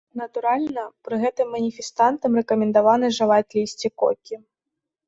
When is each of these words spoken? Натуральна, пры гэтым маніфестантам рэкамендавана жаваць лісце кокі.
Натуральна, 0.19 0.85
пры 1.09 1.15
гэтым 1.25 1.47
маніфестантам 1.57 2.31
рэкамендавана 2.43 3.13
жаваць 3.21 3.51
лісце 3.59 3.95
кокі. 4.05 4.35